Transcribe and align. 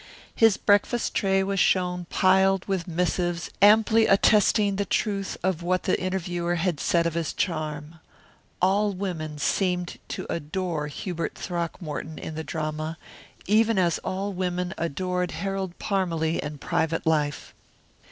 His 0.33 0.57
breakfast 0.57 1.13
tray 1.13 1.43
was 1.43 1.59
shown 1.59 2.05
piled 2.05 2.65
with 2.65 2.87
missives 2.87 3.51
amply 3.61 4.07
attesting 4.07 4.77
the 4.77 4.83
truth 4.83 5.37
of 5.43 5.61
what 5.61 5.83
the 5.83 6.01
interviewer 6.01 6.55
had 6.55 6.79
said 6.79 7.05
of 7.05 7.13
his 7.13 7.31
charm. 7.33 7.99
All 8.63 8.93
women 8.93 9.37
seemed 9.37 9.99
to 10.07 10.25
adore 10.27 10.87
Hubert 10.87 11.35
Throckmorton 11.35 12.17
in 12.17 12.33
the 12.33 12.43
drama, 12.43 12.97
even 13.45 13.77
as 13.77 13.99
all 13.99 14.33
women 14.33 14.73
adored 14.75 15.29
Harold 15.37 15.77
Parmalee 15.77 16.39
in 16.41 16.57
private 16.57 17.05
life. 17.05 17.53